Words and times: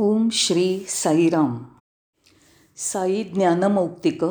ओम 0.00 0.28
श्री 0.32 0.84
साईराम. 0.88 1.58
साई 2.76 3.22
ज्ञानमौक्तिक 3.24 4.24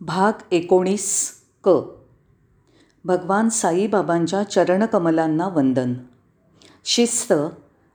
भाग 0.00 0.32
एकोणीस 0.52 1.30
क. 1.64 1.70
भगवान 3.04 3.48
साईबाबांच्या 3.48 4.42
चरणकमलांना 4.42 5.48
वंदन. 5.48 5.94
शिस्त 6.84 7.32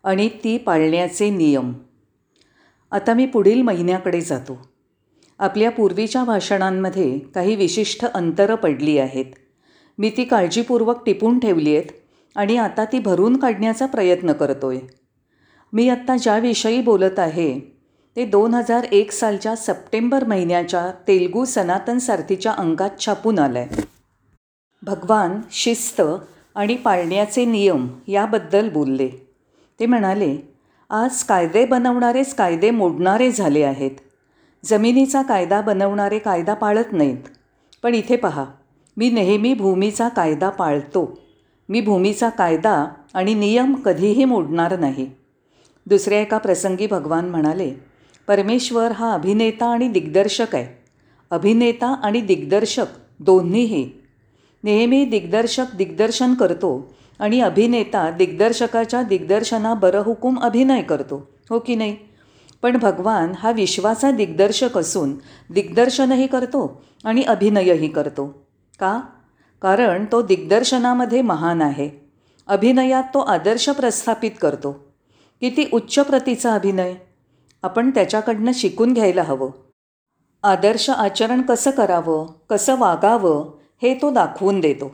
आणि 0.04 0.29
ती 0.29 0.57
पाळण्याचे 0.57 1.29
नियम. 1.29 1.73
आता 2.91 3.13
मी 3.13 3.26
पुढील 3.26 3.62
महिन्याकडे 3.62 4.22
जातो. 4.22 4.69
आपल्या 5.40 5.72
पूर्वीच्या 5.72 6.24
भाषणांमध्ये 6.24 7.19
काही 7.19 7.56
विशिष्ट 7.56 8.06
अंतरं 8.06 8.56
पडली 8.56 8.97
आहेत. 8.97 9.26
मी 9.97 10.10
ती 10.10 10.24
काळजीपूर्वक 10.24 11.06
टिपून 11.06 11.40
ठेवली 11.40 11.78
आहेत 11.78 11.90
आणि 12.35 12.58
आता 12.58 12.85
ती 12.85 12.99
भरून 12.99 13.37
काढण्याचा 13.37 13.85
प्रयत्न 13.85 14.33
करतो 14.33 14.69
आहे 14.69 15.04
मी 15.76 15.89
आत्ता 15.89 16.17
ज्याविषयी 16.17 16.81
बोलत 16.81 17.20
आहे 17.20 17.59
ते 18.16 18.26
दोन 18.26 18.54
हजार 18.54 18.84
एक 18.84 19.12
सालच्या 19.12 19.55
सप्टेंबर 19.55 20.23
महिन्याच्या 20.23 20.91
तेलगू 21.08 21.45
सनातन 21.45 21.98
सारथीच्या 21.98 22.52
अंकात 22.52 22.90
छापून 23.00 23.40
आलं 23.40 23.59
आहे 23.59 23.81
भगवान 24.84 25.41
शिस्त 25.52 26.02
आणि 26.55 26.76
पाळण्याचे 26.76 27.45
नियम 27.45 27.88
याबद्दल 28.08 28.70
बोलले. 28.70 29.09
ते 29.80 29.86
म्हणाले 29.86 30.38
आज 30.90 31.23
कायदे 31.23 31.66
बनवणारेच 31.66 32.36
कायदे 32.36 32.72
मोडणारे 32.72 33.31
झाले 33.31 33.64
आहेत. 33.64 33.92
जमिनीचा 34.66 35.22
कायदा 35.22 35.62
बनवणारे 35.62 36.20
कायदा 36.20 36.53
पाळत 36.53 36.94
नाहीत. 36.94 37.28
पण 37.84 37.95
इथे 37.95 38.16
पहा 38.16 38.45
मी 38.98 39.12
नेहमी 39.12 39.53
भूमीचा 39.53 40.09
कायदा 40.09 40.50
पाळतो. 40.50 41.20
मी 41.70 41.81
भूमीचा 41.81 42.30
कायदा 42.30 42.86
आणि 43.14 43.34
नियम 43.34 43.73
कधीही 43.73 44.26
मोडणार 44.26 44.80
नाही. 44.80 45.25
दुसऱ्या 45.85 46.21
एका 46.21 46.38
प्रसंगी 46.38 46.88
भगवान 46.88 47.30
म्हणाले 47.30 47.73
परमेश्वर 48.27 48.91
हा 48.91 49.13
अभिनेता 49.13 49.66
आणि 49.66 49.88
दिग्दर्शक 49.88 50.55
आहे. 50.55 50.83
अभिनेता 51.31 51.88
आणि 52.03 52.22
दिग्दर्शक 52.22 52.86
दोन्हीही. 53.19 53.92
नेहमी 54.64 55.05
दिग्दर्शक 55.05 55.66
दिग्दर्शन 55.77 56.33
करतो 56.33 56.94
आणि 57.19 57.42
अभिनेता 57.42 58.11
दिग्दर्शकाच्या 58.11 59.03
दिग्दर्शना 59.03 59.73
बरहुकूम 59.73 60.39
अभिनय 60.39 60.81
करतो 60.81 61.30
हो 61.50 61.59
की 61.59 61.75
नाही? 61.75 61.97
पण 62.61 62.77
भगवान 62.77 63.33
हा 63.39 63.52
विश्वाचा 63.52 64.11
दिग्दर्शक 64.11 64.77
असून 64.77 65.14
दिग्दर्शनही 65.49 66.27
करतो 66.27 66.83
आणि 67.03 67.22
अभिनयही 67.22 67.88
करतो. 67.88 68.47
का? 68.80 69.02
कारण 69.61 70.05
तो 70.11 70.22
दिग्दर्शनामध्ये 70.22 71.22
महान 71.22 71.61
आहे. 71.61 71.89
अभिनयात 72.47 73.03
तो 73.03 73.20
आदर्श 73.20 73.70
प्रस्थापित 73.70 74.31
करतो. 74.42 74.84
किती 75.41 75.66
उच्च 75.73 76.00
प्रतीचा 76.00 76.53
अभिनय. 76.53 76.94
आपण 77.64 77.89
त्याच्याकडनं 77.89 78.52
शिकून 78.53 78.94
घ्यायला 78.94 79.23
हवं. 79.23 79.50
आदर्श 80.44 80.89
आचरण 80.89 81.42
कसं 81.42 81.72
करावं 81.72 82.27
कसं 82.50 82.80
वागावं 82.80 83.52
हे 83.81 83.94
तो 83.94 84.11
दाखवून 84.11 84.59
देतो. 84.59 84.92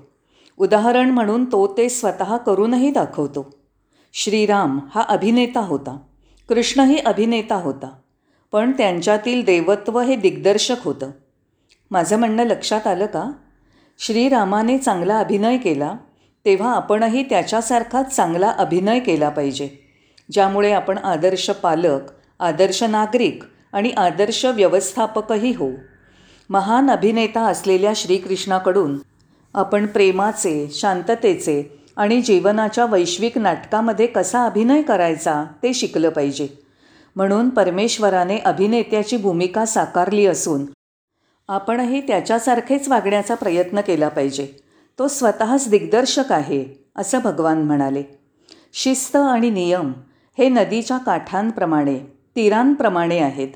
उदाहरण 0.58 1.10
म्हणून 1.10 1.46
तो 1.46 1.78
ते 1.78 1.90
स्वतः 1.90 2.38
करूनही 2.38 2.92
दाखवतो. 2.92 3.56
श्रीराम 4.14 4.80
हा 4.96 5.02
अभिनेता 5.02 5.60
होता. 5.60 6.00
कृष्णही 6.50 6.98
अभिनेता 6.98 7.56
होता. 7.56 7.92
पण 8.52 8.72
त्यांच्यातील 8.72 9.46
देवत्व 9.46 10.00
हे 10.00 10.16
दिग्दर्शक 10.16 10.76
होतं. 10.84 11.12
माझं 11.92 12.20
म्हणणं 12.20 12.44
लक्षात 12.44 12.88
आलं 12.88 13.06
का? 13.06 13.32
श्रीरामाने 14.00 14.78
चांगला 14.78 15.20
अभिनय 15.20 15.58
केला 15.58 15.96
तेव्हा 16.46 16.74
आपणही 16.74 17.24
त्याच्यासारखाच 17.24 18.16
चांगला 18.16 18.50
अभिनय 18.50 19.00
केला 19.00 19.30
पाहिजे. 19.30 19.91
ज्यामुळे 20.32 20.72
आपण 20.72 20.98
आदर्श 20.98 21.50
पालक 21.50 22.00
आदर्श 22.40 22.84
नागरिक 22.84 23.44
आणि 23.74 23.92
आदर्श 23.92 24.46
व्यवस्थापकही 24.46 25.52
हो. 25.52 25.70
महान 26.50 26.90
अभिनेता 26.90 27.42
असलेल्या 27.42 27.92
श्रीकृष्णाकडून 27.96 28.98
आपण 29.54 29.86
प्रेमाचे 29.86 30.68
शांततेचे 30.72 31.82
आणि 31.98 32.22
जीवनाच्या 32.22 32.86
वैश्विक 32.86 33.38
नाटकामध्ये 33.38 34.08
कसा 34.08 34.46
अभिनय 34.46 34.82
करायचा 34.82 35.44
ते 35.64 35.74
शिकलं 35.74 36.10
पाहिजे. 36.10 36.48
म्हणून 37.16 37.50
परमेश्वराने 37.50 38.38
अभिनेत्याची 38.38 39.18
भूमिका 39.18 39.66
साकारली 39.66 40.26
असून 40.26 40.66
आपणही 41.48 42.02
त्याच्यासारखेच 42.02 42.88
वागण्याचा 42.88 43.36
प्रयत्न 43.36 43.82
केला 43.82 44.08
पाहिजे. 44.08 44.48
तो 45.00 45.08
स्वतःच 45.08 45.70
दिग्दर्शक 45.70 46.32
आहे 46.32 46.66
असं 46.96 47.20
भगवान 47.20 47.62
म्हणाले. 47.62 48.04
शिस्त 48.74 49.16
आणि 49.16 49.50
नियम 49.50 49.92
हे 50.38 50.50
नदीच्या 50.50 50.98
काठांप्रमाणे 50.98 52.00
तीरांप्रमाणे 52.36 53.20
आहेत. 53.20 53.48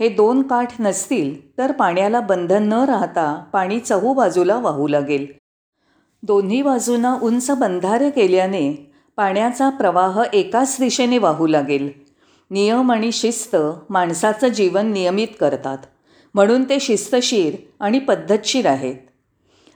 हे 0.00 0.08
दोन 0.08 0.42
काठ 0.42 0.80
नसतील 0.80 1.58
तर 1.58 1.72
पाण्याला 1.72 2.20
बंधन 2.20 2.62
न 2.62 2.72
राहता 2.72 3.44
पाणी 3.52 3.78
चहू 3.78 4.14
बाजूला 4.14 4.58
वाहू 4.58 4.88
लागेल. 4.88 5.26
दोन्ही 6.22 6.62
बाजूंना 6.62 7.18
उंच 7.22 7.50
बंधारे 7.50 8.10
केल्याने 8.10 8.92
पाण्याचा 9.16 9.70
प्रवाह 9.70 10.22
एकाच 10.32 10.76
दिशेने 10.80 11.18
वाहू 11.18 11.46
लागेल. 11.46 11.90
नियम 12.50 12.92
आणि 12.92 13.12
शिस्त 13.12 13.56
माणसाचं 13.90 14.48
जीवन 14.48 14.92
नियमित 14.92 15.28
करतात. 15.40 15.78
म्हणून 16.34 16.68
ते 16.68 16.80
शिस्तशीर 16.80 17.54
आणि 17.80 17.98
पद्धतशीर 17.98 18.66
आहेत. 18.66 18.94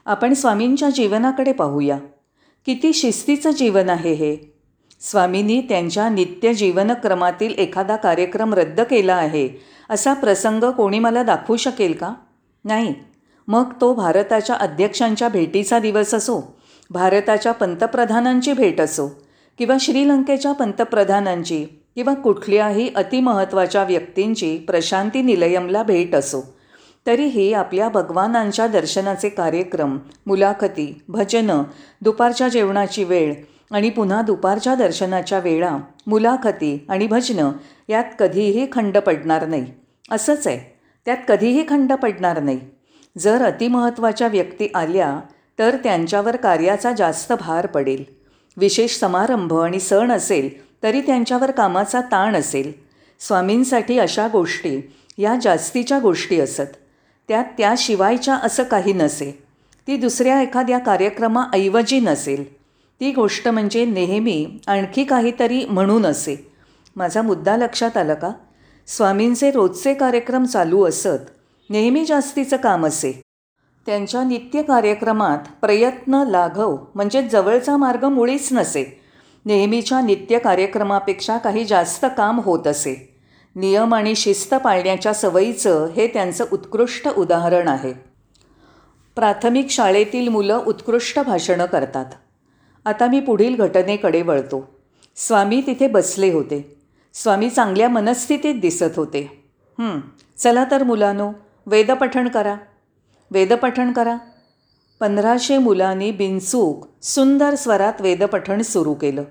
आपण 0.05 0.33
स्वामींच्या 0.33 0.89
जीवनाकडे 0.89 1.51
पाहूया. 1.51 1.97
किती 2.65 2.93
शिस्तीचं 2.93 3.51
जीवन 3.51 3.89
आहे 3.89 4.13
हे. 4.13 4.56
स्वामींनी 4.99 5.61
त्यांच्या 5.61 6.09
नित्य 6.09 6.53
जीवनक्रमातील 6.53 7.53
एखादा 7.57 7.95
कार्यक्रम 7.95 8.53
रद्द 8.53 8.81
केला 8.81 9.15
आहे 9.15 9.49
असा 9.89 10.13
प्रसंग 10.13 10.63
कोणी 10.63 10.99
मला 10.99 11.23
दाखवू 11.23 11.55
शकेल 11.57 11.93
का? 11.93 12.13
नाही. 12.65 12.93
मग 13.47 13.71
तो 13.81 13.93
भारताच्या 13.93 14.55
अध्यक्षांच्या 14.55 15.29
भेटीचा 15.29 15.79
दिवस 15.79 16.13
असो 16.13 16.57
भारताच्या 16.89 17.51
पंतप्रधानांची 17.51 18.53
भेट 18.53 18.81
असो 18.81 19.07
किंवा 19.57 19.77
श्रीलंकेच्या 19.79 20.51
पंतप्रधानांची 20.51 21.65
किंवा 21.95 22.13
कुठल्याही 22.13 22.89
अतिमहत्त्वाच्या 22.95 23.83
व्यक्तींची 23.83 24.57
प्रशांती 24.57 25.21
निलयमला 25.21 25.83
भेट 25.83 26.15
असो 26.15 26.41
तरीही 27.07 27.53
आपल्या 27.53 27.89
भगवानांच्या 27.89 28.67
दर्शनाचे 28.67 29.29
कार्यक्रम 29.29 29.97
मुलाखती 30.25 31.01
भजनं 31.07 31.63
दुपारच्या 32.01 32.47
जेवणाची 32.47 33.03
वेळ 33.03 33.33
आणि 33.71 33.89
पुन्हा 33.89 34.21
दुपारच्या 34.21 34.75
दर्शनाच्या 34.75 35.39
वेळा 35.39 35.77
मुलाखती 36.07 36.85
आणि 36.89 37.07
भजनं 37.07 37.51
यात 37.89 38.03
कधीही 38.19 38.67
खंड 38.71 38.97
पडणार 38.97 39.47
नाही. 39.47 39.65
असंच 40.11 40.47
आहे. 40.47 40.77
त्यात 41.05 41.17
कधीही 41.27 41.65
खंड 41.69 41.93
पडणार 41.93 42.39
नाही. 42.39 42.59
जर 43.17 43.45
अतिमहत्त्वाच्या 43.45 44.27
व्यक्ती 44.27 44.67
आल्या 44.75 45.19
तर 45.59 45.75
त्यांच्यावर 45.83 46.35
कार्याचा 46.35 46.91
जास्त 46.91 47.33
भार 47.33 47.65
पडेल. 47.65 48.03
विशेष 48.57 48.99
समारंभ 48.99 49.53
आणि 49.53 49.79
सण 49.79 50.11
असेल 50.11 50.67
तरी 50.83 51.01
त्यांच्यावर 51.01 51.51
कामाचा 51.51 52.01
ताण 52.01 52.35
असेल. 52.35 52.71
स्वामींसाठी 53.19 53.99
अशा 53.99 54.27
गोष्टी 54.27 54.91
या 55.17 55.35
जास्तीच्या 55.41 55.99
गोष्टी 55.99 56.39
असत. 56.39 56.75
त्यात 57.27 57.45
त्याशिवायच्या 57.57 58.35
असं 58.35 58.63
काही 58.63 58.93
नसे. 58.93 59.43
ती 59.87 59.97
दुसऱ्या 59.97 60.41
एखाद्या 60.41 60.77
कार्यक्रमाऐवजी 60.77 61.99
नसेल. 61.99 62.56
ती 63.01 63.11
गोष्ट 63.11 63.47
म्हणजे 63.47 63.85
नेहमी 63.85 64.59
आणखी 64.67 65.03
काहीतरी 65.03 65.65
म्हणून 65.65 66.05
असे. 66.05 66.51
माझा 66.95 67.21
मुद्दा 67.21 67.57
लक्षात 67.57 67.97
आला 67.97 68.13
का? 68.13 68.31
स्वामींचे 68.87 69.51
रोजचे 69.51 69.93
कार्यक्रम 69.93 70.45
चालू 70.45 70.83
असत 70.85 71.29
नेहमी 71.69 72.05
जास्तीचं 72.05 72.57
काम 72.57 72.85
असे. 72.85 73.21
त्यांच्या 73.85 74.23
नित्य 74.23 74.61
कार्यक्रमात 74.61 75.37
प्रयत्न 75.61 76.23
लाघव 76.27 76.77
म्हणजे 76.95 77.21
जवळचा 77.21 77.77
मार्ग 77.77 78.05
मुळीच 78.05 78.49
नसे. 78.51 79.01
नेहमीच्या 79.45 80.01
नित्य 80.01 80.39
कार्यक्रमापेक्षा 80.39 81.37
काही 81.37 81.65
जास्त 81.65 82.05
काम 82.17 82.39
होत 82.39 82.67
असे. 82.67 83.19
नियम 83.55 83.93
आणि 83.93 84.15
शिस्त 84.15 84.55
पाळण्याच्या 84.55 85.13
सवयीचं 85.13 85.85
हे 85.85 86.07
त्यांचं 86.07 86.45
उत्कृष्ट 86.51 87.07
उदाहरण 87.07 87.67
आहे. 87.67 87.93
प्राथमिक 89.15 89.69
शाळेतील 89.69 90.27
मुलं 90.27 90.63
उत्कृष्ट 90.67 91.19
भाषणं 91.19 91.65
करतात. 91.65 92.05
आता 92.87 93.07
मी 93.07 93.19
पुढील 93.19 93.55
घटनेकडे 93.55 94.21
वळतो. 94.21 94.69
स्वामी 95.15 95.61
तिथे 95.67 95.87
बसले 95.87 96.31
होते. 96.33 96.81
स्वामी 97.13 97.49
चांगल्या 97.49 97.89
मनस्थितीत 97.89 98.55
दिसत 98.55 98.95
होते. 98.95 99.43
चला 100.37 100.63
तर 100.71 100.83
मुलानो 100.83 101.31
वेदपठण 101.65 102.27
करा. 102.27 102.55
वेदपठण 103.31 103.91
करा. 103.91 104.17
पंधराशे 104.99 105.57
मुलांनी 105.57 106.11
बिनचूक 106.11 106.87
सुंदर 107.03 107.55
स्वरात 107.55 108.01
वेदपठण 108.01 108.61
सुरू 108.61 108.93
केलं. 108.93 109.23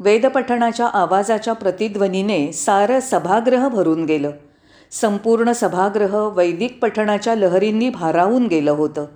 वेदपठणाच्या 0.00 0.86
आवाजाच्या 0.86 1.52
प्रतिध्वनीने 1.52 2.52
सारं 2.52 3.00
सभागृह 3.00 3.68
भरून 3.68 4.04
गेलं. 4.04 4.30
संपूर्ण 4.90 5.52
सभागृह 5.52 6.16
वैदिक 6.36 6.78
पठणाच्या 6.82 7.34
लहरींनी 7.34 7.88
भारावून 7.88 8.46
गेलं 8.46 8.70
होतं. 8.70 9.06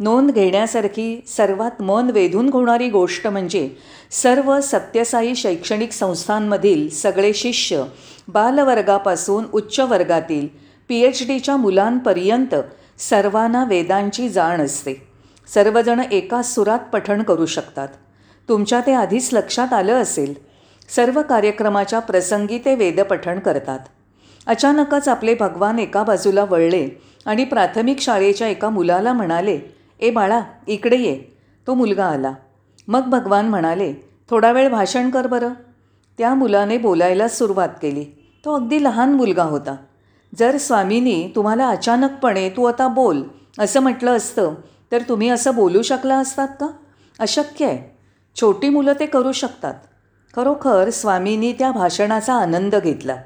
नोंद 0.00 0.30
घेण्यासारखी 0.30 1.24
सर्वात 1.26 1.82
मन 1.82 2.10
वेधून 2.10 2.48
होणारी 2.52 2.88
गोष्ट 2.88 3.26
म्हणजे 3.26 3.68
सर्व 4.10 4.60
सत्यसाई 4.60 5.34
शैक्षणिक 5.34 5.92
संस्थांमधील 5.92 6.88
सगळे 6.88 7.32
शिष्य 7.32 7.82
बालवर्गापासून 8.28 9.44
उच्च 9.52 9.80
वर्गातील 9.80 10.48
पी 10.88 11.00
एच 11.00 11.26
डीच्या 11.26 11.56
मुलांपर्यंत 11.56 12.54
सर्वांना 12.98 13.64
वेदांची 13.64 14.28
जाण 14.28 14.60
असते. 14.60 15.06
सर्वजण 15.54 16.00
एका 16.12 16.42
सुरात 16.42 16.78
पठण 16.92 17.22
करू 17.22 17.46
शकतात. 17.46 17.88
तुमच्या 18.48 18.80
ते 18.80 18.92
आधीच 18.92 19.28
लक्षात 19.32 19.72
आलं 19.72 19.92
असेल. 19.92 20.34
सर्व 20.88 21.22
कार्यक्रमाच्या 21.22 21.98
प्रसंगी 21.98 22.58
ते 22.58 22.74
वेदपठण 22.74 23.38
करतात. 23.38 23.78
अचानकच 24.46 25.08
आपले 25.08 25.34
भगवान 25.34 25.78
एका 25.78 26.02
बाजूला 26.02 26.44
वळले 26.44 26.88
आणि 27.26 27.44
प्राथमिक 27.44 28.00
शाळेच्या 28.00 28.48
एका 28.48 28.68
मुलाला 28.68 29.12
म्हणाले 29.12 29.79
ए 30.00 30.10
बाळा 30.10 30.40
इकडे 30.66 30.96
ये. 30.96 31.22
तो 31.66 31.74
मुलगा 31.74 32.06
आला. 32.06 32.32
मग 32.88 33.02
भगवान 33.02 33.48
म्हणाले 33.48 33.92
थोडा 34.30 34.52
वेळ 34.52 34.68
भाषण 34.68 35.10
कर 35.10 35.26
बरं. 35.26 35.52
त्या 36.18 36.34
मुलाने 36.34 36.78
बोलायला 36.78 37.28
सुरुवात 37.28 37.68
केली. 37.82 38.04
तो 38.44 38.54
अगदी 38.54 38.82
लहान 38.84 39.12
मुलगा 39.12 39.42
होता. 39.42 39.76
जर 40.38 40.56
स्वामींनी 40.56 41.32
तुम्हाला 41.36 41.68
अचानकपणे 41.68 42.48
तू 42.50 42.64
आता 42.64 42.88
बोल 42.88 43.22
असं 43.58 43.80
म्हटलं 43.80 44.16
असतं 44.16 44.54
तर 44.92 45.02
तुम्ही 45.08 45.28
असं 45.28 45.54
बोलू 45.54 45.82
शकला 45.82 46.18
असतात 46.18 46.48
का? 46.48 46.66
अशक्य 47.18 47.66
आहे. 47.66 47.96
छोटी 48.40 48.68
मुलं 48.68 48.92
ते 49.00 49.06
करू 49.06 49.32
शकतात. 49.32 49.74
खरोखर 50.36 50.90
स्वामींनी 50.90 51.52
त्या 51.52 51.72
भाषणाचा 51.72 52.34
आनंद 52.34 52.74
घेतला. 52.76 53.16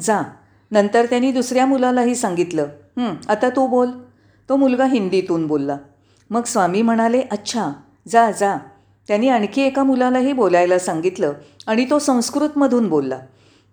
जा. 0.00 0.22
नंतर 0.70 1.06
त्यांनी 1.06 1.32
दुसऱ्या 1.32 1.66
मुलालाही 1.66 2.14
सांगितलं 2.14 2.66
आता 3.28 3.48
तू 3.48 3.66
बोल. 3.66 3.90
तो 4.48 4.56
मुलगा 4.56 4.84
हिंदीतून 4.84 5.46
बोलला. 5.46 5.76
मग 6.30 6.42
स्वामी 6.42 6.82
म्हणाले 6.82 7.22
अच्छा 7.30 7.72
जा 8.08 8.30
जा. 8.30 8.56
त्यांनी 9.08 9.28
आणखी 9.28 9.62
एका 9.62 9.82
मुलालाही 9.82 10.32
बोलायला 10.32 10.78
सांगितलं 10.78 11.32
आणि 11.66 11.84
तो 11.90 11.98
संस्कृतमधून 11.98 12.88
बोलला. 12.88 13.18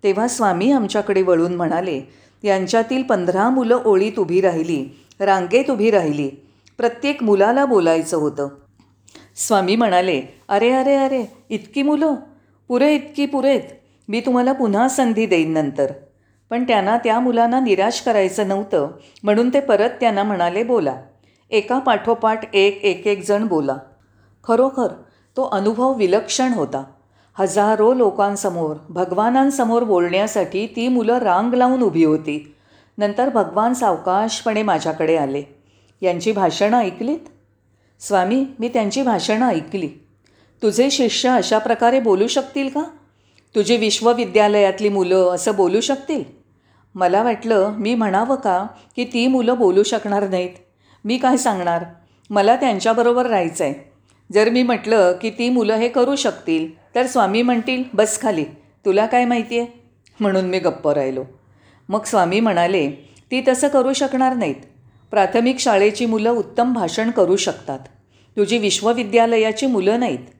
तेव्हा 0.03 0.27
स्वामी 0.27 0.71
आमच्याकडे 0.71 1.21
वळून 1.21 1.55
म्हणाले 1.55 2.01
यांच्यातील 2.43 3.03
पंधरा 3.03 3.49
मुलं 3.49 3.79
ओळीत 3.85 4.19
उभी 4.19 4.41
राहिली 4.41 4.85
रांगेत 5.19 5.71
उभी 5.71 5.91
राहिली. 5.91 6.29
प्रत्येक 6.77 7.23
मुलाला 7.23 7.65
बोलायचं 7.65 8.17
होतं. 8.17 8.47
स्वामी 9.35 9.75
म्हणाले 9.75 10.21
अरे 10.49 10.71
अरे 10.71 10.95
अरे 10.95 11.25
इतकी 11.49 11.83
मुलं? 11.83 12.15
पुरे 12.67 12.95
इतकी 12.95 13.25
पुरेत. 13.25 13.61
मी 14.07 14.21
तुम्हाला 14.21 14.53
पुन्हा 14.53 14.87
संधी 14.87 15.25
देईन 15.25 15.53
नंतर. 15.53 15.91
पण 16.49 16.63
त्यांना 16.63 16.97
त्या 16.97 17.19
मुलांना 17.19 17.59
निराश 17.59 18.01
करायचं 18.01 18.47
नव्हतं. 18.47 18.87
म्हणून 19.23 19.53
ते 19.53 19.59
परत 19.59 19.89
त्यांना 19.89 20.23
म्हणाले 20.23 20.63
बोला. 20.63 20.95
एका 21.49 21.79
पाठोपाठ 21.79 22.55
एक 22.55 22.83
एक 22.83 23.07
एक 23.07 23.27
जण 23.27 23.47
बोला. 23.47 23.77
खरोखर 24.43 24.87
तो 25.37 25.43
अनुभव 25.43 25.93
विलक्षण 25.93 26.53
होता. 26.53 26.83
हजारो 27.33 27.93
लोकांसमोर 27.93 28.75
भगवानांसमोर 28.89 29.83
बोलण्यासाठी 29.83 30.67
ती 30.67 30.87
मुलं 30.87 31.17
रांग 31.17 31.53
लावून 31.53 31.81
उभी 31.81 32.03
होती. 32.03 32.55
नंतर 32.97 33.29
भगवान 33.29 33.73
सावकाशपणे 33.73 34.63
माझ्याकडे 34.63 35.17
आले. 35.17 35.43
यांची 36.01 36.31
भाषणं 36.31 36.77
ऐकलीत? 36.77 37.19
स्वामी 37.99 38.45
मी 38.59 38.67
त्यांची 38.67 39.01
भाषणं 39.01 39.47
ऐकली. 39.47 39.87
तुझे 40.61 40.89
शिष्य 40.91 41.29
अशा 41.29 41.57
प्रकारे 41.57 41.99
बोलू 41.99 42.27
शकतील 42.27 42.69
का? 42.69 42.83
तुझी 43.55 43.77
विश्वविद्यालयातली 43.77 44.89
मुलं 44.89 45.29
असं 45.31 45.55
बोलू 45.55 45.81
शकतील? 45.81 46.23
मला 46.95 47.23
वाटलं 47.23 47.73
मी 47.77 47.95
म्हणावं 47.95 48.35
का 48.35 48.65
की 48.95 49.05
ती 49.05 49.27
मुलं 49.27 49.57
बोलू 49.57 49.83
शकणार 49.83 50.29
नाहीत? 50.29 50.49
मी 51.05 51.17
काय 51.17 51.37
सांगणार? 51.37 51.83
मला 52.29 52.55
त्यांच्याबरोबर 52.55 53.25
राहायचं 53.25 53.63
आहे 53.63 53.91
जर 54.31 54.49
मी 54.49 54.63
म्हटलं 54.63 55.13
की 55.21 55.29
ती 55.29 55.49
मुलं 55.49 55.73
हे 55.73 55.89
करू 55.89 56.15
शकतील 56.15 56.95
तर 56.95 57.05
स्वामी 57.05 57.41
म्हणतील 57.41 57.83
बस 57.93 58.21
खाली 58.21 58.43
तुला 58.85 59.05
काय 59.05 59.25
माहिती 59.25 59.59
आहे 59.59 59.67
म्हणून 60.19 60.45
मी 60.45 60.59
गप्प 60.59 60.87
राहिलो. 60.87 61.23
मग 61.89 62.03
स्वामी 62.03 62.39
म्हणाले 62.39 62.89
ती 63.31 63.43
तसं 63.47 63.67
करू 63.67 63.93
शकणार 63.93 64.35
नाहीत. 64.35 64.55
प्राथमिक 65.11 65.59
शाळेची 65.59 66.05
मुलं 66.05 66.31
उत्तम 66.31 66.73
भाषण 66.73 67.11
करू 67.11 67.35
शकतात. 67.35 67.79
तुझी 68.37 68.57
विश्वविद्यालयाची 68.57 69.65
मुलं 69.65 69.99
नाहीत. 69.99 70.33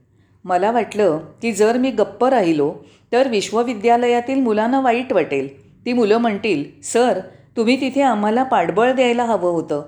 मला 0.43 0.71
वाटलं 0.71 1.19
की 1.41 1.51
जर 1.51 1.77
मी 1.77 1.91
गप्प 1.91 2.25
राहिलो 2.25 2.73
तर 3.15 3.27
विश्वविद्यालयातील 3.27 4.41
मुलांना 4.41 4.79
वाईट 4.79 5.13
वाटेल. 5.13 5.65
ती 5.85 5.93
मुलं 5.93 6.17
म्हणतील 6.17 6.81
सर 6.83 7.19
तुम्ही 7.57 7.81
तिथे 7.81 8.01
आम्हाला 8.01 8.43
पाठबळ 8.43 8.91
द्यायला 8.91 9.23
हवं 9.23 9.49
होतं. 9.51 9.83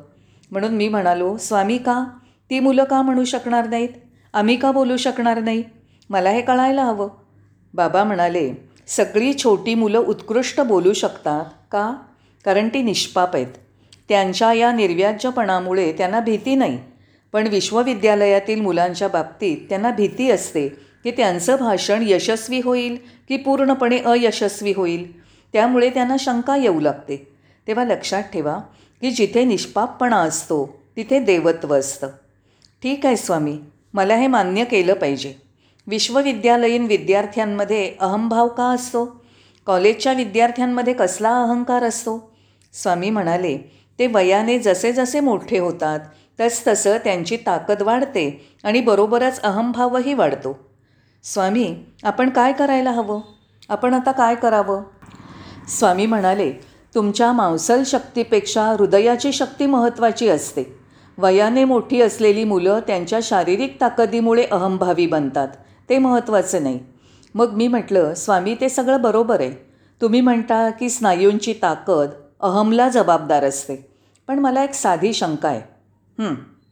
म्हणून 0.52 0.74
मी 0.74 0.88
म्हणालो 0.88 1.38
स्वामी 1.38 1.78
का? 1.78 2.06
ती 2.50 2.60
मुलं 2.60 2.84
का 2.84 3.02
म्हणू 3.02 3.24
शकणार 3.24 3.68
नाहीत? 3.68 3.90
आम्ही 4.34 4.56
का 4.56 4.72
बोलू 4.72 4.98
शकणार 4.98 5.40
नाही? 5.40 5.64
मला 6.10 6.30
हे 6.30 6.42
कळायला 6.42 6.84
हवं. 6.84 7.10
बाबा 7.74 8.04
म्हणाले 8.04 8.54
सगळी 8.88 9.34
छोटी 9.34 9.76
मुलं 9.76 10.00
उत्कृष्ट 10.00 10.62
बोलू 10.62 10.94
शकतात 10.94 11.46
का? 11.72 11.96
कारण 12.46 12.68
ती 12.68 12.82
निष्पाप 12.82 13.36
आहेत. 13.36 13.48
त्यांच्या 14.10 14.54
या 14.54 14.72
निर्व्याज्यपणामुळे 14.72 15.92
त्यांना 15.92 16.20
भीती 16.20 16.56
नाही. 16.56 16.80
पण 17.34 17.48
विश्वविद्यालयातील 17.48 18.62
मुलांच्या 18.62 19.08
बाबतीत 19.08 19.58
त्यांना 19.70 19.92
भीती 19.92 20.32
असते. 20.32 20.87
की 21.04 21.12
त्यांचं 21.12 21.56
भाषण 21.60 22.04
यशस्वी 22.08 22.60
होईल 22.60 22.98
की 23.30 23.38
पूर्णपणे 23.38 23.98
अयशस्वी 23.98 24.74
होईल? 24.76 25.22
त्यामुळे 25.54 25.90
त्यांना 25.90 26.16
शंका 26.20 26.58
येऊ 26.58 26.80
लागते. 26.80 27.28
तेव्हा 27.68 27.86
लक्षात 27.86 28.24
ठेवा 28.24 28.60
की 29.02 29.12
जिथे 29.12 29.44
निष्पापपणा 29.44 30.18
असतो 30.18 30.80
तिथे 30.96 31.20
देवत्व 31.20 31.76
असतं. 31.76 32.08
ठीक 32.84 33.06
आहे 33.06 33.18
स्वामी 33.18 33.58
मला 33.94 34.16
हे 34.16 34.28
मान्य 34.28 34.64
केलं 34.64 34.94
पाहिजे. 34.94 35.34
विश्वविद्यालयीन 35.88 36.86
विद्यार्थ्यांमध्ये 36.86 37.94
अहंभाव 38.00 38.48
का 38.48 38.64
असतो? 38.64 39.26
कॉलेजच्या 39.66 40.14
विद्यार्थ्यांमध्ये 40.14 40.94
कसला 40.94 41.44
अहंकार 41.44 41.84
असतो? 41.84 42.32
स्वामी 42.74 43.10
म्हणाले 43.10 43.58
ते 44.00 44.08
वयाने 44.08 44.60
जसे 44.60 44.92
जसे 44.92 45.20
मोठे 45.20 45.58
होतात 45.58 46.00
तसतसं 46.40 46.98
त्यांची 46.98 47.38
ताकद 47.38 47.82
वाढते 47.82 48.56
आणि 48.64 48.82
बरोबरच 48.82 49.42
अहंभावही 49.42 50.14
वाढतो. 50.14 50.67
स्वामी 51.24 51.76
आपण 52.04 52.30
काय 52.30 52.54
करायला 52.54 52.92
हवं? 52.92 53.22
आपण 53.70 53.94
आता 53.94 54.12
काय 54.12 54.36
करावं? 54.36 54.84
स्वामी 55.68 56.06
म्हणाले 56.06 56.52
तुमच्या 56.96 57.32
मांसल 57.32 57.84
शक्तीपेक्षा 57.86 58.66
हृदयाची 58.66 59.32
शक्ती 59.34 59.66
महत्त्वाची 59.66 60.30
असते. 60.30 60.64
वयाने 61.18 61.64
मोठी 61.64 62.02
असलेली 62.02 62.44
मुलं 62.44 62.80
त्यांच्या 62.88 63.20
शारीरिक 63.24 63.78
ताकदीमुळे 63.82 64.46
अहंभावी 64.52 65.08
बनतात. 65.08 65.48
ते 65.90 65.98
महत्त्वाचं 65.98 66.64
नाही. 66.64 66.80
मग 67.36 67.52
मी 67.52 67.68
म्हटलं 67.68 68.14
स्वामी 68.14 68.56
ते 68.62 68.70
सगळं 68.70 69.02
बरोबर 69.02 69.42
आहे. 69.42 69.52
तुम्ही 70.02 70.22
म्हणता 70.22 70.70
की 70.70 70.90
स्नायूंची 70.90 71.54
ताकद 71.62 72.10
अहमला 72.42 72.90
जबाबदार 72.90 73.44
असते. 73.44 73.76
पण 74.28 74.40
मला 74.40 74.64
एक 74.64 74.74
साधी 74.74 75.14
शंका 75.14 75.50
आहे. 75.50 75.62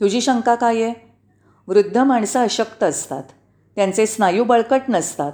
तुझी 0.01 0.21
शंका 0.21 0.55
काय 0.55 0.81
आहे? 0.83 0.93
वृद्ध 1.67 1.97
माणसं 1.97 2.39
अशक्त 2.39 2.83
असतात. 2.83 3.23
त्यांचे 3.75 4.05
स्नायू 4.05 4.43
बळकट 4.43 4.81
नसतात. 4.89 5.31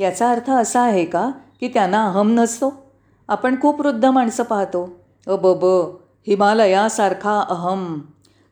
याचा 0.00 0.30
अर्थ 0.30 0.50
असा 0.50 0.80
आहे 0.80 1.04
का 1.04 1.30
की 1.60 1.68
त्यांना 1.68 2.06
अहम 2.06 2.40
नसतो? 2.40 2.92
आपण 3.28 3.60
खूप 3.60 3.80
वृद्ध 3.80 4.04
माणसं 4.04 4.42
पाहतो. 4.42 4.98
अ 5.26 5.36
ब 5.36 5.46
ब 5.46 5.64
हिमालयासारखा 6.26 7.44
अहम. 7.48 8.00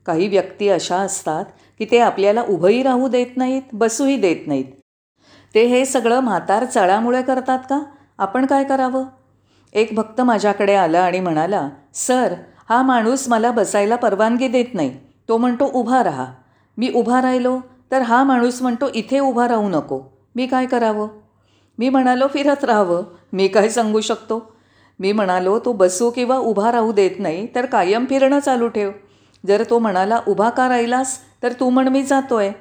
काही 0.07 0.29
व्यक्ती 0.29 0.69
अशा 0.69 0.97
असतात 0.97 1.45
की 1.79 1.87
ते 1.91 1.99
आपल्याला 1.99 2.43
उभंही 2.43 2.83
राहू 2.83 3.09
देत 3.09 3.37
नाहीत 3.37 3.63
बसूही 3.73 4.17
देत 4.17 4.37
नाहीत. 4.47 4.65
ते 5.55 5.65
हे 5.67 5.85
सगळं 5.85 6.21
म्हातार 6.21 6.65
चळामुळे 6.65 7.23
करतात 7.23 7.59
का? 7.59 7.81
आपण 8.19 8.47
काय 8.47 8.65
करावं? 8.65 9.05
एक 9.73 9.89
भक्त 9.95 10.21
माझ्याकडे 10.21 10.75
आला 10.75 11.01
आणि 11.01 11.21
म्हणाला 11.21 11.69
सर 11.95 12.35
हा 12.69 12.83
माणूस 12.83 13.29
मला 13.29 13.51
बसायला 13.51 13.97
परवानगी 13.97 14.49
देत 14.49 14.75
नाही. 14.75 14.97
तो 15.29 15.37
म्हणतो 15.37 15.71
उभा 15.75 16.05
राहा. 16.05 16.27
मी 16.77 16.93
उभा 16.95 17.23
राहिलो? 17.23 17.59
तर 17.91 18.03
हा 18.03 18.25
माणूस 18.25 18.63
म्हणतो 18.63 18.89
इथे 18.95 19.19
उभा 19.19 19.49
राहू 19.49 19.69
नको. 19.69 20.01
मी 20.35 20.47
काय 20.47 20.67
करावं? 20.67 21.09
मी 21.79 21.89
म्हणालो 21.89 22.27
फिरत 22.27 22.65
राहावं. 22.65 23.03
मी 23.33 23.49
काय 23.49 23.69
सांगू 23.69 24.01
शकतो? 24.01 24.53
मी 25.01 25.13
म्हणालो 25.13 25.59
तो 25.59 25.73
बसू 25.73 26.11
किंवा 26.11 26.37
उभा 26.37 26.73
राहू 26.73 26.93
देत 26.93 27.11
नाही 27.19 27.47
तर 27.55 27.67
कायम 27.67 28.05
फिरणं 28.05 28.39
चालू 28.39 28.69
ठेव. 28.69 28.91
जर 29.47 29.63
तो 29.71 29.79
म्हणाला 29.79 30.21
उभा 30.29 30.51
का 30.51 30.69
राहिलास? 30.69 31.19
तर 31.43 31.53
तू 31.53 31.71
म्हण 31.71 31.89
मी 31.89 32.03
जातो 32.03 32.37
आहे 32.37 32.53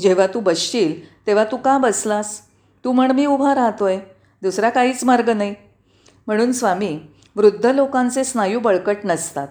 जेव्हा 0.00 0.26
तू 0.26 0.40
बसशील 0.40 1.26
तेव्हा 1.26 1.44
तू 1.44 1.56
का 1.56 1.78
बसलास? 1.78 2.40
तू 2.84 2.92
म्हण 2.92 3.10
मी 3.10 3.26
उभा 3.26 3.54
राहतो 3.54 3.84
आहे 3.84 4.00
दुसरा 4.42 4.70
काहीच 4.70 5.04
मार्ग 5.04 5.30
नाही. 5.30 5.54
म्हणून 6.26 6.52
स्वामी 6.52 6.98
वृद्ध 7.36 7.66
लोकांचे 7.66 8.24
स्नायू 8.24 8.60
बळकट 8.60 8.96
नसतात. 9.04 9.48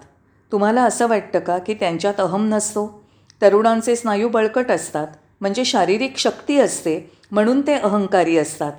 तुम्हाला 0.52 0.84
असं 0.84 1.08
वाटतं 1.08 1.40
का 1.40 1.58
की 1.58 1.74
त्यांच्यात 1.74 2.20
अहम 2.20 2.48
नसतो? 2.48 3.04
तरुणांचे 3.42 3.96
स्नायू 3.96 4.30
बळकट 4.30 4.72
असतात. 4.72 5.08
म्हणजे 5.42 5.66
शारीरिक 5.66 6.18
शक्ती 6.18 6.60
असते 6.60 7.00
म्हणून 7.32 7.62
ते 7.62 7.74
अहंकारी 7.74 8.38
असतात. 8.38 8.72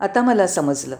आता 0.00 0.22
मला 0.22 0.46
समजलं. 0.46 0.96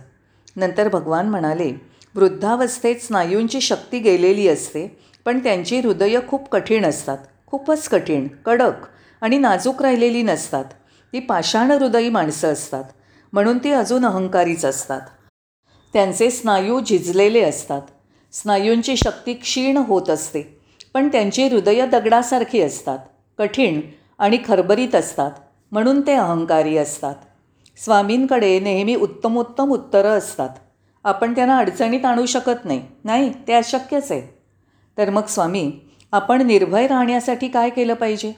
नंतर 0.57 0.89
भगवान 0.89 1.29
म्हणाले 1.29 1.73
वृद्धावस्थेत 2.15 2.97
स्नायूंची 2.97 3.61
शक्ती 3.61 3.99
गेलेली 3.99 4.49
असते 4.49 4.87
पण 5.25 5.39
त्यांची 5.39 5.81
हृदयं 5.81 6.21
खूप 6.29 6.49
कठीण 6.49 6.85
असतात. 6.85 7.19
खूपच 7.47 7.89
कठीण 7.89 8.27
कडक 8.47 8.87
आणि 9.23 9.39
नाजूक 9.39 9.83
राहिलेली 9.83 10.23
नसतात. 10.23 10.65
ती 11.13 11.21
पाषाण 11.21 11.71
हृदयी 11.71 12.09
माणसं 12.09 12.53
असतात. 12.53 12.85
म्हणून 13.33 13.59
ती 13.59 13.71
अजून 13.73 14.05
अहंकारीच 14.07 14.65
असतात. 14.65 15.01
त्यांचे 15.95 16.31
स्नायू 16.31 16.81
झिजलेले 16.81 17.43
असतात. 17.43 17.83
स्नायूंची 18.33 18.97
शक्ती 18.97 19.35
क्षीण 19.35 19.77
होत 19.77 20.11
असते 20.11 20.43
पण 20.95 21.09
त्यांची 21.09 21.49
हृदय 21.49 21.87
दगडासारखी 21.87 22.61
असतात. 22.61 22.99
कठीण 23.39 23.81
आणि 24.19 24.39
खरबरीत 24.47 24.95
असतात. 24.95 25.31
म्हणून 25.73 26.01
ते 26.01 26.13
अहंकारी 26.13 26.77
असतात. 26.77 27.15
स्वामींकडे 27.85 28.61
नेहमी 28.61 28.95
उत्तमोत्तम 28.95 29.71
उत्तरं 29.71 30.19
असतात. 30.19 30.49
आपण 31.05 31.35
त्यांना 31.35 31.59
अडचणीत 31.59 32.05
आणू 32.05 32.27
शकत 32.27 32.65
नाही 32.65 32.83
नाही? 33.05 33.33
ते 33.49 33.53
अशक्यच 33.53 34.13
आहे. 34.13 34.39
तर 34.99 35.11
मग 35.11 35.27
स्वामी 35.27 35.73
आपण 36.13 36.43
निर्भय 36.43 36.87
राहण्यासाठी 36.87 37.49
काय 37.49 37.71
केलं 37.71 37.95
पाहिजे? 37.95 38.33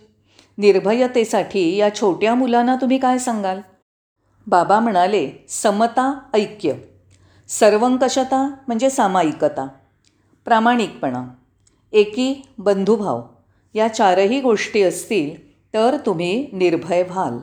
निर्भयतेसाठी 0.59 1.77
या 1.77 1.95
छोट्या 1.95 2.35
मुलांना 2.35 2.77
तुम्ही 2.77 2.99
काय 2.99 3.19
सांगाल? 3.19 3.61
बाबा 4.47 4.81
म्हणाले 4.81 5.31
समता 5.49 6.19
ऐक्य. 6.35 6.73
सर्वंकषता 7.49 8.55
म्हणजे 8.67 8.91
सामायिकता. 8.91 9.69
प्रामाणिकपणा. 10.45 11.25
एकी 11.93 12.49
बंधुभाव. 12.59 13.23
या 13.75 13.89
चारही 13.89 14.41
गोष्टी 14.41 14.83
असतील 14.83 15.48
तर 15.75 15.97
तुम्ही 15.97 16.51
निर्भय 16.55 17.03
व्हाल. 17.03 17.41